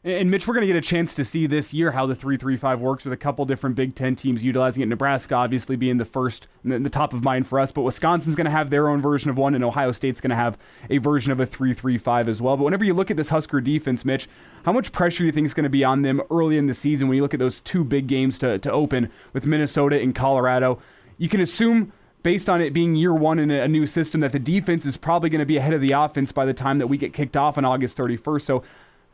And 0.04 0.32
Mitch, 0.32 0.48
we're 0.48 0.56
going 0.56 0.66
to 0.66 0.74
get 0.74 0.76
a 0.76 0.82
chance 0.82 1.14
to 1.14 1.24
see 1.24 1.46
this 1.46 1.76
year 1.76 1.92
how 1.92 2.08
the 2.08 2.16
3-3-5 2.16 2.80
works 2.80 3.04
with 3.04 3.14
a 3.14 3.18
couple 3.18 3.46
different 3.46 3.76
Big 3.76 3.94
Ten 3.94 4.16
teams 4.16 4.44
utilizing 4.44 4.82
it. 4.82 4.88
Nebraska 4.88 5.36
obviously 5.36 5.76
being 5.76 5.98
the 5.98 6.06
first, 6.06 6.48
the 6.64 6.90
top 6.90 7.14
of 7.14 7.24
mind 7.24 7.46
for 7.46 7.60
us, 7.60 7.72
but 7.72 7.84
Wisconsin's 7.84 8.36
going 8.36 8.46
to 8.46 8.52
have 8.52 8.72
their 8.72 8.90
own 8.90 9.00
version 9.00 9.30
of 9.30 9.38
one, 9.38 9.54
and 9.54 9.64
Ohio 9.64 9.92
State's 9.92 10.20
going 10.20 10.32
to 10.32 10.36
have 10.36 10.58
a 10.90 10.98
version 10.98 11.32
of 11.32 11.40
a 11.40 11.46
3-3-5 11.46 12.28
as 12.30 12.42
well. 12.42 12.58
But 12.58 12.64
whenever 12.64 12.84
you 12.84 12.96
look 12.96 13.12
at 13.12 13.18
this 13.18 13.30
Husker 13.30 13.62
defense, 13.62 14.04
Mitch, 14.04 14.28
how 14.66 14.72
much 14.72 14.92
pressure 14.92 15.20
do 15.20 15.26
you 15.28 15.32
think 15.32 15.46
is 15.46 15.54
going 15.54 15.66
to 15.66 15.70
be 15.70 15.84
on 15.84 16.02
them 16.02 16.20
early 16.32 16.58
in 16.58 16.66
the 16.66 16.74
season 16.74 17.08
when 17.08 17.18
you 17.18 17.22
look 17.22 17.36
at 17.36 17.40
those 17.40 17.60
two 17.60 17.84
big 17.84 18.08
games 18.08 18.40
to, 18.40 18.58
to 18.58 18.72
open 18.72 19.12
with 19.34 19.46
Minnesota 19.46 20.02
and 20.02 20.16
Colorado? 20.16 20.80
You 21.20 21.30
can 21.30 21.42
assume 21.42 21.94
based 22.24 22.50
on 22.50 22.60
it 22.60 22.74
being 22.74 22.96
year 22.96 23.14
one 23.14 23.38
in 23.38 23.52
a 23.52 23.68
new 23.68 23.86
system, 23.86 24.22
that 24.22 24.32
the 24.32 24.40
defense 24.40 24.86
is 24.86 24.98
probably 24.98 25.30
going 25.30 25.40
to 25.40 25.46
be 25.46 25.58
ahead 25.58 25.74
of 25.74 25.82
the 25.82 25.92
offense 25.92 26.32
by 26.32 26.46
the 26.46 26.54
time 26.54 26.80
that 26.80 26.88
we 26.88 26.98
get 26.98 27.14
kicked 27.14 27.38
off 27.38 27.58
on 27.58 27.66
August 27.66 27.98
31st. 27.98 28.42
So, 28.42 28.64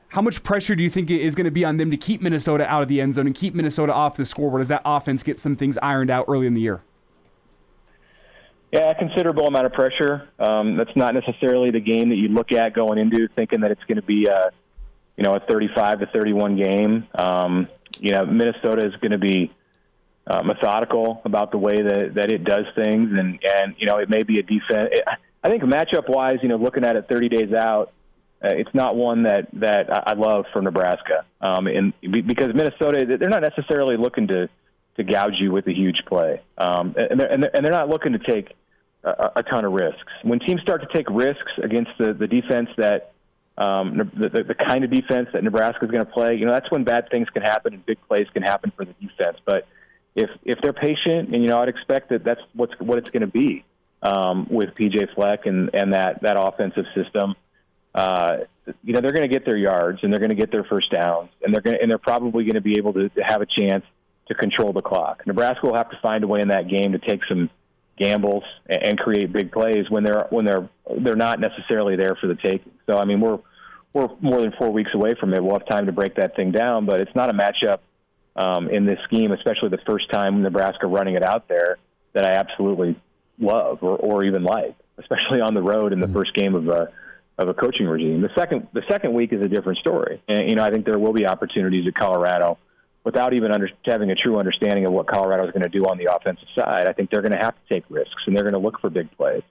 how 0.10 0.22
much 0.22 0.44
pressure 0.44 0.76
do 0.76 0.84
you 0.84 0.90
think 0.90 1.10
it 1.10 1.22
is 1.22 1.36
going 1.36 1.46
to 1.46 1.52
be 1.52 1.66
on 1.66 1.78
them 1.78 1.92
to 1.92 1.98
keep 1.98 2.22
Minnesota 2.22 2.66
out 2.68 2.82
of 2.82 2.88
the 2.88 3.02
end 3.02 3.16
zone 3.16 3.28
and 3.28 3.36
keep 3.36 3.54
Minnesota 3.54 3.94
off 3.94 4.16
the 4.16 4.26
scoreboard 4.26 4.62
as 4.62 4.70
that 4.70 4.82
offense 4.86 5.24
gets 5.24 5.42
some 5.42 5.56
things 5.56 5.78
ironed 5.82 6.10
out 6.10 6.26
early 6.28 6.48
in 6.48 6.54
the 6.54 6.62
year? 6.62 6.82
Yeah, 8.72 8.90
a 8.92 8.96
considerable 8.96 9.48
amount 9.48 9.66
of 9.66 9.74
pressure. 9.74 10.28
Um, 10.40 10.76
that's 10.76 10.96
not 10.96 11.14
necessarily 11.14 11.72
the 11.72 11.80
game 11.80 12.10
that 12.10 12.16
you 12.16 12.28
look 12.30 12.52
at 12.52 12.74
going 12.74 12.98
into 12.98 13.28
thinking 13.36 13.62
that 13.62 13.72
it's 13.72 13.84
going 13.84 13.96
to 13.98 14.02
be 14.02 14.26
a, 14.26 14.52
you 15.16 15.24
know, 15.24 15.36
a 15.36 15.40
35 15.40 16.00
to 16.02 16.06
31 16.08 16.58
game. 16.58 17.08
Um, 17.18 17.68
you 18.00 18.12
know, 18.12 18.26
Minnesota 18.26 18.86
is 18.86 18.96
going 18.98 19.12
to 19.12 19.18
be 19.18 19.54
uh, 20.26 20.44
methodical 20.44 21.22
about 21.24 21.52
the 21.52 21.58
way 21.58 21.82
that 21.82 22.16
that 22.16 22.32
it 22.32 22.44
does 22.44 22.66
things, 22.76 23.12
and 23.18 23.40
and 23.42 23.76
you 23.78 23.88
know, 23.88 23.98
it 23.98 24.10
may 24.10 24.24
be 24.24 24.40
a 24.40 24.44
defense. 24.44 24.90
I 25.44 25.50
think 25.50 25.64
matchup 25.64 26.10
wise, 26.10 26.40
you 26.42 26.50
know, 26.50 26.58
looking 26.58 26.84
at 26.84 26.98
it 26.98 27.08
30 27.08 27.30
days 27.30 27.54
out, 27.54 27.94
it's 28.42 28.74
not 28.74 28.96
one 28.96 29.24
that 29.24 29.48
that 29.54 29.90
I 30.08 30.14
love 30.14 30.46
for 30.54 30.62
Nebraska. 30.62 31.26
Um, 31.42 31.68
and 31.68 31.94
because 32.02 32.54
Minnesota, 32.54 33.06
they're 33.20 33.30
not 33.30 33.42
necessarily 33.42 33.98
looking 33.98 34.28
to 34.28 34.50
to 34.98 35.04
gouge 35.04 35.36
you 35.40 35.52
with 35.52 35.68
a 35.68 35.74
huge 35.74 36.04
play, 36.08 36.42
um, 36.58 36.96
and, 36.98 37.20
they're, 37.20 37.32
and 37.32 37.44
they're 37.44 37.56
and 37.56 37.66
they're 37.66 37.72
not 37.72 37.90
looking 37.90 38.14
to 38.14 38.20
take 38.20 38.56
a, 39.04 39.32
a 39.38 39.44
ton 39.44 39.66
of 39.66 39.74
risks. 39.74 40.12
When 40.24 40.40
teams 40.40 40.62
start 40.62 40.82
to 40.82 40.88
take 40.96 41.10
risks 41.10 41.52
against 41.62 41.92
the 41.98 42.14
the 42.14 42.28
defense 42.28 42.70
that 42.78 43.14
um, 43.58 43.98
the, 43.98 44.30
the, 44.30 44.44
the 44.44 44.56
kind 44.56 44.84
of 44.84 44.92
defense 44.92 45.30
that 45.34 45.44
Nebraska 45.44 45.86
is 45.86 45.92
going 45.92 46.06
to 46.06 46.12
play, 46.12 46.36
you 46.36 46.46
know, 46.46 46.52
that's 46.52 46.70
when 46.70 46.84
bad 46.84 47.10
things 47.10 47.28
can 47.30 47.42
happen 47.42 47.74
and 47.74 47.86
big 47.86 47.98
plays 48.08 48.28
can 48.34 48.44
happen 48.44 48.72
for 48.76 48.86
the 48.86 48.94
defense. 48.94 49.38
But 49.46 49.68
if 50.16 50.30
if 50.44 50.60
they're 50.62 50.74
patient, 50.74 51.34
and 51.34 51.44
you 51.44 51.50
know, 51.50 51.60
I'd 51.62 51.70
expect 51.70 52.10
that 52.10 52.24
that's 52.24 52.42
what's 52.54 52.74
what 52.80 52.98
it's 52.98 53.10
going 53.10 53.22
to 53.22 53.28
be 53.28 53.64
um, 54.02 54.48
with 54.50 54.76
PJ 54.76 55.14
Fleck 55.16 55.46
and 55.46 55.74
and 55.74 55.94
that 55.94 56.22
that 56.22 56.38
offensive 56.40 56.86
system. 56.96 57.36
Uh, 57.98 58.38
you 58.84 58.94
know 58.94 59.02
they're 59.02 59.12
going 59.12 59.28
to 59.28 59.34
get 59.34 59.44
their 59.44 59.58
yards 59.58 60.00
and 60.04 60.14
they're 60.14 60.20
going 60.20 60.30
to 60.30 60.36
get 60.36 60.52
their 60.52 60.64
first 60.66 60.92
downs 60.92 61.30
and 61.42 61.52
they're 61.52 61.62
going 61.62 61.78
and 61.82 61.90
they're 61.90 61.98
probably 61.98 62.44
going 62.44 62.54
to 62.54 62.62
be 62.62 62.78
able 62.78 62.94
to, 62.94 63.10
to 63.10 63.22
have 63.22 63.42
a 63.42 63.48
chance 63.48 63.84
to 64.28 64.36
control 64.36 64.72
the 64.72 64.84
clock. 64.84 65.26
Nebraska 65.26 65.66
will 65.66 65.76
have 65.76 65.90
to 65.90 65.98
find 66.00 66.24
a 66.24 66.28
way 66.28 66.40
in 66.40 66.50
that 66.50 66.68
game 66.68 66.92
to 66.92 67.00
take 67.00 67.22
some 67.28 67.50
gambles 67.98 68.44
and, 68.68 68.84
and 68.84 69.00
create 69.00 69.34
big 69.34 69.52
plays 69.52 69.90
when 69.90 70.04
they're 70.04 70.28
when 70.30 70.46
they're 70.46 70.70
they're 71.00 71.16
not 71.16 71.40
necessarily 71.40 71.96
there 71.96 72.16
for 72.22 72.28
the 72.28 72.36
taking. 72.36 72.72
So 72.88 73.00
I 73.00 73.06
mean 73.06 73.20
we're 73.20 73.40
we're 73.94 74.10
more 74.22 74.42
than 74.42 74.54
four 74.60 74.72
weeks 74.72 74.92
away 74.94 75.16
from 75.20 75.34
it. 75.34 75.44
We'll 75.44 75.58
have 75.58 75.68
time 75.68 75.88
to 75.88 75.92
break 75.92 76.16
that 76.18 76.36
thing 76.36 76.52
down, 76.52 76.86
but 76.86 77.02
it's 77.02 77.16
not 77.16 77.32
a 77.32 77.34
matchup 77.34 77.80
um, 78.36 78.70
in 78.70 78.86
this 78.86 79.00
scheme, 79.06 79.32
especially 79.32 79.70
the 79.70 79.80
first 79.88 80.12
time 80.12 80.44
Nebraska 80.44 80.86
running 80.86 81.16
it 81.16 81.24
out 81.24 81.48
there 81.48 81.78
that 82.14 82.26
I 82.26 82.34
absolutely 82.34 82.96
love 83.40 83.80
or, 83.82 83.98
or 83.98 84.24
even 84.24 84.44
like, 84.44 84.76
especially 85.00 85.42
on 85.42 85.56
the 85.56 85.64
road 85.64 85.94
in 85.94 86.00
the 86.00 86.08
first 86.08 86.36
game 86.36 86.54
of 86.54 86.68
a 86.68 86.92
of 87.38 87.50
a 87.50 87.54
coaching 87.54 87.86
regime. 87.88 88.22
The 88.22 88.32
second 88.36 88.68
the 88.74 88.84
second 88.90 89.14
week 89.14 89.32
is 89.32 89.42
a 89.42 89.48
different 89.48 89.80
story, 89.80 90.22
and 90.28 90.50
you 90.50 90.56
know 90.56 90.64
I 90.64 90.72
think 90.72 90.86
there 90.86 90.98
will 90.98 91.14
be 91.14 91.28
opportunities 91.28 91.88
at 91.88 91.96
Colorado 91.96 92.58
without 93.04 93.34
even 93.34 93.52
under, 93.52 93.70
having 93.86 94.12
a 94.12 94.16
true 94.16 94.38
understanding 94.38 94.86
of 94.86 94.92
what 94.92 95.08
Colorado 95.08 95.46
is 95.46 95.52
going 95.52 95.64
to 95.64 95.70
do 95.70 95.86
on 95.86 95.98
the 95.98 96.14
offensive 96.14 96.48
side. 96.56 96.88
I 96.88 96.94
think 96.94 97.10
they're 97.10 97.22
going 97.22 97.32
to 97.32 97.38
have 97.38 97.54
to 97.54 97.74
take 97.74 97.86
risks 97.90 98.22
and 98.26 98.36
they're 98.36 98.44
going 98.44 98.54
to 98.54 98.60
look 98.60 98.82
for 98.82 98.90
big 98.90 99.10
plays, 99.16 99.44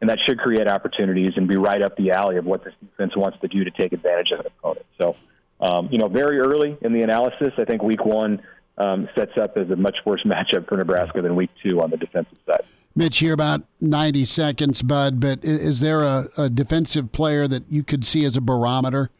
and 0.00 0.10
that 0.10 0.18
should 0.26 0.38
create 0.38 0.68
opportunities 0.68 1.34
and 1.36 1.46
be 1.46 1.56
right 1.56 1.82
up 1.82 1.96
the 1.96 2.10
alley 2.12 2.38
of 2.38 2.44
what 2.44 2.64
this 2.64 2.74
defense 2.80 3.16
wants 3.16 3.38
to 3.40 3.48
do 3.48 3.64
to 3.64 3.70
take 3.70 3.92
advantage 3.92 4.32
of 4.32 4.40
an 4.40 4.46
opponent. 4.46 4.86
So, 4.98 5.16
um, 5.60 5.88
you 5.92 5.98
know, 5.98 6.08
very 6.08 6.40
early 6.40 6.76
in 6.80 6.92
the 6.92 7.02
analysis, 7.02 7.52
I 7.58 7.64
think 7.64 7.82
Week 7.82 8.04
One 8.04 8.42
um, 8.78 9.08
sets 9.14 9.32
up 9.40 9.56
as 9.56 9.70
a 9.70 9.76
much 9.76 9.98
worse 10.06 10.22
matchup 10.26 10.66
for 10.66 10.76
Nebraska 10.76 11.20
than 11.20 11.36
Week 11.36 11.50
Two 11.62 11.82
on 11.82 11.90
the 11.90 11.98
defensive 11.98 12.38
side. 12.46 12.64
Mitch, 12.96 13.18
here 13.18 13.32
about 13.32 13.62
90 13.80 14.24
seconds, 14.24 14.80
Bud, 14.80 15.18
but 15.18 15.44
is 15.44 15.80
there 15.80 16.02
a, 16.02 16.28
a, 16.36 16.48
defensive 16.48 17.10
player 17.10 17.48
that 17.48 17.64
you 17.68 17.82
could 17.82 18.04
see 18.04 18.24
as 18.24 18.36
a 18.36 18.40
barometer 18.40 19.10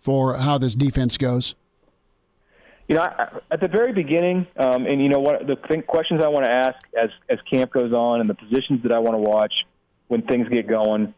for 0.00 0.38
how 0.38 0.58
this 0.58 0.74
defense 0.74 1.16
goes? 1.16 1.54
You 2.88 2.96
know, 2.96 3.04
at 3.50 3.60
the 3.60 3.68
very 3.68 3.92
beginning, 3.92 4.48
um, 4.56 4.86
and 4.86 5.00
you 5.00 5.08
know 5.08 5.20
what 5.20 5.46
the 5.46 5.54
th- 5.54 5.86
questions 5.86 6.20
I 6.20 6.28
want 6.28 6.44
to 6.46 6.50
ask 6.50 6.76
as 7.00 7.10
as 7.30 7.38
camp 7.50 7.72
goes 7.72 7.92
on, 7.92 8.20
and 8.20 8.28
the 8.28 8.34
positions 8.34 8.82
that 8.82 8.92
I 8.92 8.98
want 8.98 9.14
to 9.14 9.20
watch 9.20 9.52
when 10.08 10.22
things 10.22 10.48
get 10.48 10.66
going 10.66 11.14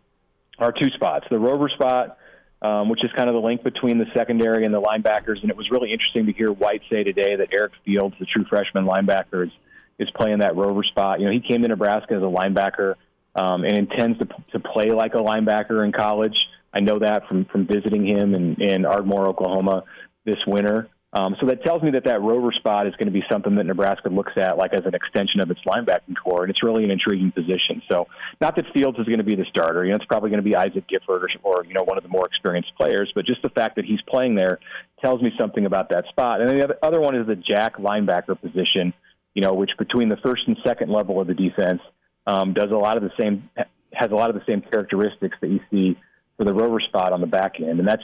are 0.59 0.73
two 0.73 0.91
spots: 0.91 1.27
the 1.31 1.39
rover 1.39 1.71
spot, 1.71 2.19
um, 2.61 2.91
which 2.91 3.03
is 3.03 3.11
kind 3.17 3.31
of 3.31 3.35
the 3.35 3.41
link 3.41 3.65
between 3.65 3.99
the 3.99 4.07
secondary 4.15 4.67
and 4.67 4.75
the 4.75 4.81
linebackers. 4.81 5.41
And 5.41 5.51
it 5.51 5.57
was 5.57 5.71
really 5.71 5.91
interesting 5.91 6.27
to 6.27 6.33
hear 6.33 6.53
White 6.53 6.83
say 6.93 7.03
today 7.03 7.35
that 7.37 7.49
Eric 7.51 7.73
Fields, 7.85 8.15
the 8.21 8.27
true 8.27 8.45
freshman 8.45 8.85
linebacker, 8.85 9.47
is 9.47 9.53
is 9.99 10.09
playing 10.17 10.39
that 10.39 10.57
rover 10.57 10.83
spot. 10.83 11.21
You 11.21 11.27
know, 11.27 11.33
he 11.33 11.41
came 11.41 11.63
to 11.63 11.69
Nebraska 11.69 12.15
as 12.15 12.23
a 12.23 12.27
linebacker 12.27 12.95
um, 13.35 13.65
and 13.65 13.79
intends 13.79 14.19
to, 14.19 14.27
to 14.53 14.61
play 14.61 14.91
like 14.91 15.15
a 15.15 15.19
linebacker 15.19 15.85
in 15.85 15.93
college. 15.93 16.37
I 16.73 16.81
know 16.81 16.99
that 16.99 17.29
from 17.29 17.45
from 17.47 17.67
visiting 17.67 18.07
him 18.07 18.35
in, 18.35 18.61
in 18.61 18.85
Ardmore, 18.85 19.29
Oklahoma 19.29 19.85
this 20.25 20.39
winter. 20.47 20.89
Um, 21.17 21.37
so 21.41 21.47
that 21.47 21.63
tells 21.63 21.81
me 21.81 21.93
that 21.93 22.07
that 22.07 22.23
rover 22.23 22.51
spot 22.51 22.89
is 22.89 22.95
going 22.97 23.07
to 23.07 23.13
be 23.13 23.23
something 23.31 23.55
that 23.55 23.65
Nebraska 23.65 24.09
looks 24.09 24.33
at 24.37 24.59
like 24.59 24.75
as 24.75 24.85
an 24.85 24.97
extension 24.97 25.39
of 25.39 25.49
its 25.49 25.61
linebacking 25.65 26.17
corps, 26.21 26.43
and 26.43 26.51
it's 26.51 26.65
really 26.65 26.83
an 26.83 26.91
intriguing 26.91 27.31
position. 27.31 27.83
So, 27.89 28.09
not 28.41 28.57
that 28.57 28.65
Fields 28.75 28.99
is 28.99 29.07
going 29.07 29.19
to 29.19 29.25
be 29.25 29.37
the 29.37 29.45
starter. 29.49 29.85
You 29.85 29.91
know, 29.91 29.97
it's 29.97 30.07
probably 30.07 30.31
going 30.31 30.43
to 30.43 30.49
be 30.49 30.57
Isaac 30.57 30.89
Gifford 30.89 31.23
or, 31.23 31.29
or 31.45 31.65
you 31.65 31.75
know 31.75 31.85
one 31.85 31.99
of 31.99 32.03
the 32.03 32.09
more 32.09 32.27
experienced 32.27 32.73
players, 32.77 33.13
but 33.15 33.27
just 33.27 33.43
the 33.43 33.49
fact 33.49 33.77
that 33.77 33.85
he's 33.85 34.01
playing 34.09 34.35
there 34.35 34.59
tells 35.05 35.23
me 35.23 35.31
something 35.39 35.67
about 35.67 35.91
that 35.91 36.07
spot. 36.09 36.41
And 36.41 36.51
then 36.51 36.59
the 36.59 36.85
other 36.85 37.01
one 37.01 37.15
is 37.15 37.29
the 37.29 37.37
jack 37.37 37.77
linebacker 37.77 38.41
position 38.41 38.93
you 39.35 39.43
know, 39.43 39.53
which 39.53 39.71
between 39.79 40.09
the 40.09 40.17
first 40.25 40.43
and 40.47 40.57
second 40.65 40.91
level 40.91 41.21
of 41.21 41.27
the 41.27 41.35
defense 41.35 41.81
um, 42.27 42.55
does 42.55 42.71
a 42.71 42.77
lot 42.77 42.97
of 42.97 43.03
the 43.03 43.11
same, 43.21 43.51
has 43.93 44.11
a 44.11 44.15
lot 44.15 44.31
of 44.31 44.37
the 44.37 44.43
same 44.49 44.61
characteristics 44.61 45.37
that 45.41 45.51
you 45.51 45.61
see 45.71 45.99
for 46.37 46.45
the 46.45 46.53
rover 46.53 46.81
spot 46.81 47.13
on 47.13 47.21
the 47.21 47.27
back 47.27 47.61
end, 47.61 47.79
and 47.79 47.87
that's 47.87 48.03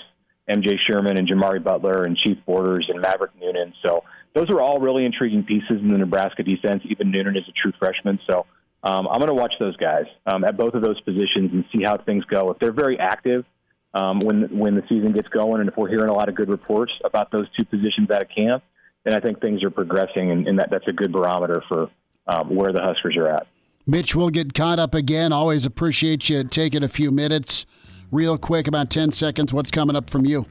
MJ 0.49 0.77
Sherman 0.89 1.19
and 1.19 1.29
Jimari 1.29 1.63
Butler 1.63 2.03
and 2.03 2.17
Chief 2.17 2.39
Borders 2.45 2.89
and 2.93 3.01
Maverick 3.01 3.33
Noonan. 3.41 3.73
So 3.85 4.05
those 4.35 4.51
are 4.51 4.61
all 4.61 4.79
really 4.79 5.05
intriguing 5.05 5.45
pieces 5.45 5.81
in 5.81 5.89
the 5.91 5.99
Nebraska 5.99 6.43
defense. 6.43 6.83
Even 6.89 7.11
Noonan 7.11 7.37
is 7.37 7.45
a 7.49 7.53
true 7.53 7.73
freshman, 7.79 8.19
so 8.29 8.47
um, 8.83 9.07
I'm 9.09 9.19
going 9.19 9.29
to 9.29 9.35
watch 9.35 9.55
those 9.61 9.77
guys 9.77 10.05
um, 10.27 10.45
at 10.45 10.57
both 10.57 10.75
of 10.75 10.83
those 10.83 11.01
positions 11.03 11.51
and 11.53 11.65
see 11.73 11.83
how 11.85 11.97
things 11.99 12.25
go. 12.25 12.51
If 12.51 12.59
they're 12.59 12.73
very 12.73 12.99
active 12.99 13.45
um, 13.93 14.21
when 14.21 14.57
when 14.57 14.75
the 14.75 14.83
season 14.89 15.13
gets 15.13 15.29
going, 15.29 15.61
and 15.61 15.69
if 15.69 15.77
we're 15.77 15.89
hearing 15.89 16.09
a 16.09 16.15
lot 16.15 16.29
of 16.29 16.35
good 16.35 16.49
reports 16.49 16.93
about 17.05 17.31
those 17.31 17.47
two 17.57 17.65
positions 17.65 18.11
out 18.11 18.23
of 18.23 18.29
camp, 18.29 18.63
and 19.05 19.15
I 19.15 19.21
think 19.21 19.41
things 19.41 19.63
are 19.63 19.71
progressing, 19.71 20.31
and, 20.31 20.47
and 20.47 20.59
that, 20.59 20.71
that's 20.71 20.87
a 20.87 20.93
good 20.93 21.13
barometer 21.13 21.63
for 21.69 21.91
um, 22.27 22.55
where 22.55 22.73
the 22.73 22.81
Huskers 22.81 23.17
are 23.17 23.29
at. 23.29 23.47
Mitch, 23.87 24.15
we'll 24.15 24.31
get 24.31 24.55
caught 24.55 24.79
up 24.79 24.95
again. 24.95 25.33
Always 25.33 25.65
appreciate 25.65 26.29
you 26.29 26.45
taking 26.45 26.83
a 26.83 26.89
few 26.89 27.11
minutes. 27.11 27.67
Real 28.11 28.37
quick, 28.37 28.67
about 28.67 28.91
10 28.91 29.13
seconds, 29.13 29.53
what's 29.53 29.71
coming 29.71 29.97
up 29.97 30.11
from 30.11 30.27
you? 30.27 30.47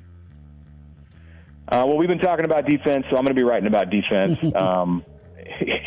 Uh, 1.67 1.85
well, 1.85 1.97
we've 1.97 2.09
been 2.09 2.19
talking 2.19 2.45
about 2.45 2.65
defense, 2.65 3.05
so 3.09 3.17
I'm 3.17 3.23
going 3.23 3.35
to 3.35 3.39
be 3.39 3.43
writing 3.43 3.67
about 3.67 3.89
defense 3.91 4.39
um, 4.55 5.05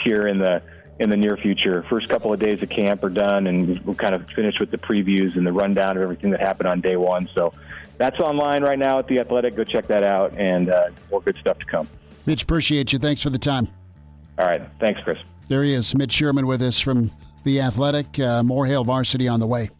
here 0.05 0.29
in 0.29 0.39
the 0.39 0.63
in 1.01 1.11
the 1.11 1.17
near 1.17 1.37
future. 1.37 1.85
First 1.89 2.09
couple 2.09 2.33
of 2.33 2.39
days 2.39 2.63
of 2.63 2.69
camp 2.69 3.03
are 3.03 3.11
done, 3.11 3.49
and 3.49 3.81
we'll 3.81 3.97
kind 3.97 4.15
of 4.15 4.29
finish 4.31 4.61
with 4.61 4.71
the 4.71 4.79
previews 4.79 5.37
and 5.37 5.45
the 5.45 5.53
rundown 5.53 5.97
of 5.97 6.03
everything 6.03 6.31
that 6.31 6.41
happened 6.41 6.69
on 6.69 6.81
day 6.81 6.97
one. 6.97 7.29
So 7.35 7.53
that's 7.99 8.21
online 8.21 8.63
right 8.63 8.79
now 8.79 9.01
at 9.01 9.09
the 9.09 9.19
Athletic. 9.19 9.57
Go 9.57 9.65
check 9.65 9.89
that 9.89 10.05
out, 10.05 10.35
and 10.37 10.71
uh, 10.71 10.91
more 11.11 11.21
good 11.21 11.37
stuff 11.39 11.59
to 11.59 11.65
come. 11.65 11.89
Mitch, 12.27 12.43
appreciate 12.43 12.93
you. 12.93 12.99
Thanks 12.99 13.23
for 13.23 13.31
the 13.31 13.39
time. 13.39 13.69
All 14.39 14.47
right. 14.47 14.63
Thanks, 14.81 15.01
Chris. 15.05 15.19
There 15.49 15.63
he 15.63 15.73
is, 15.75 15.95
Mitch 15.95 16.13
Sherman 16.13 16.47
with 16.47 16.63
us 16.63 16.81
from 16.81 17.11
The 17.45 17.61
Athletic. 17.61 18.19
Uh, 18.19 18.43
More 18.43 18.67
Hail 18.67 18.85
Varsity 18.85 19.29
on 19.29 19.41
the 19.41 19.47
way. 19.47 19.71